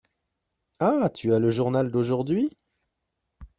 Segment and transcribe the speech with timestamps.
[0.79, 1.11] Ah!
[1.13, 2.49] tu as le journal d’aujourd’hui?